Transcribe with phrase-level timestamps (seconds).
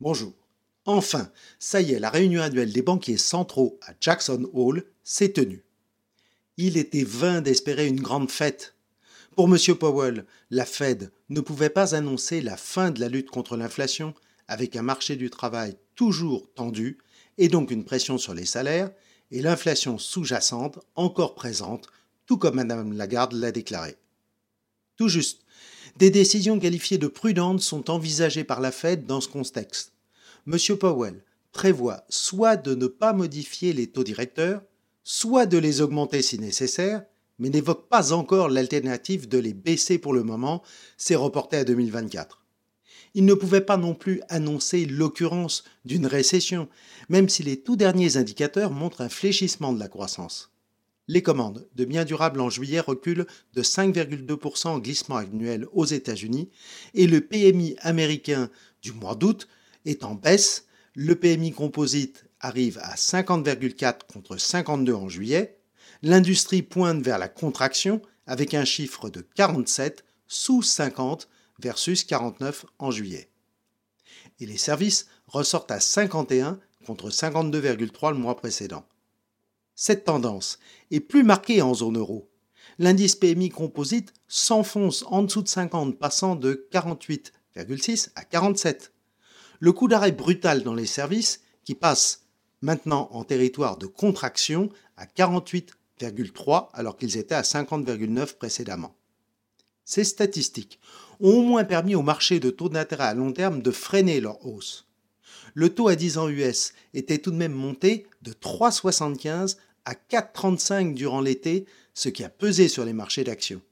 [0.00, 0.32] Bonjour.
[0.84, 5.64] Enfin, ça y est, la réunion annuelle des banquiers centraux à Jackson Hole s'est tenue.
[6.56, 8.76] Il était vain d'espérer une grande fête.
[9.34, 9.58] Pour M.
[9.74, 14.14] Powell, la Fed ne pouvait pas annoncer la fin de la lutte contre l'inflation
[14.46, 16.98] avec un marché du travail toujours tendu
[17.36, 18.92] et donc une pression sur les salaires
[19.32, 21.88] et l'inflation sous-jacente encore présente,
[22.24, 23.96] tout comme Mme Lagarde l'a déclaré.
[24.96, 25.44] Tout juste,
[25.98, 29.92] des décisions qualifiées de prudentes sont envisagées par la Fed dans ce contexte.
[30.46, 30.56] M.
[30.78, 34.62] Powell prévoit soit de ne pas modifier les taux directeurs,
[35.02, 37.02] soit de les augmenter si nécessaire,
[37.40, 40.62] mais n'évoque pas encore l'alternative de les baisser pour le moment,
[40.96, 42.44] c'est reporté à 2024.
[43.14, 46.68] Il ne pouvait pas non plus annoncer l'occurrence d'une récession,
[47.08, 50.52] même si les tout derniers indicateurs montrent un fléchissement de la croissance.
[51.10, 56.50] Les commandes de biens durables en juillet reculent de 5,2% en glissement annuel aux États-Unis
[56.92, 58.50] et le PMI américain
[58.82, 59.48] du mois d'août
[59.86, 60.66] est en baisse.
[60.94, 65.58] Le PMI composite arrive à 50,4 contre 52 en juillet.
[66.02, 71.26] L'industrie pointe vers la contraction avec un chiffre de 47 sous 50
[71.58, 73.30] versus 49 en juillet.
[74.40, 78.84] Et les services ressortent à 51 contre 52,3 le mois précédent.
[79.80, 80.58] Cette tendance
[80.90, 82.28] est plus marquée en zone euro.
[82.80, 88.92] L'indice PMI composite s'enfonce en dessous de 50, passant de 48,6 à 47.
[89.60, 92.24] Le coup d'arrêt brutal dans les services, qui passe
[92.60, 98.96] maintenant en territoire de contraction à 48,3 alors qu'ils étaient à 50,9 précédemment.
[99.84, 100.80] Ces statistiques
[101.20, 104.44] ont au moins permis au marché de taux d'intérêt à long terme de freiner leur
[104.44, 104.88] hausse.
[105.54, 109.56] Le taux à 10 ans US était tout de même monté de 3,75
[109.88, 113.62] à 4,35 durant l'été, ce qui a pesé sur les marchés d'actions.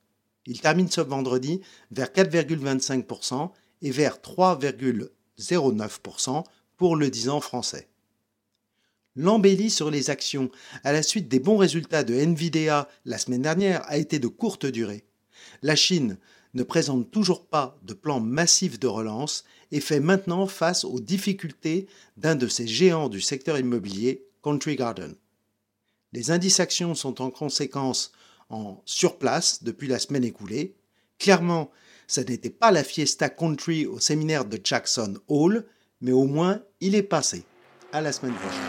[0.47, 3.51] Il termine ce vendredi vers 4,25%
[3.83, 6.45] et vers 3,09%
[6.79, 7.91] pour le 10 ans français.
[9.15, 10.51] L'embellie sur les actions
[10.85, 14.65] à la suite des bons résultats de Nvidia la semaine dernière a été de courte
[14.65, 15.05] durée.
[15.61, 16.17] La Chine
[16.55, 21.89] ne présente toujours pas de plan massif de relance et fait maintenant face aux difficultés
[22.17, 25.15] d'un de ses géants du secteur immobilier, Country Garden.
[26.17, 28.11] Les indices actions sont en conséquence
[28.49, 30.75] en surplace depuis la semaine écoulée.
[31.19, 31.71] Clairement,
[32.07, 35.67] ça n'était pas la fiesta country au séminaire de Jackson Hall,
[36.01, 37.45] mais au moins il est passé.
[37.93, 38.63] À la semaine prochaine.